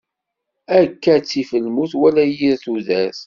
Akka 0.79 1.15
ttif 1.19 1.49
lmut 1.63 1.91
wala 2.01 2.23
yir 2.37 2.55
tudert. 2.63 3.19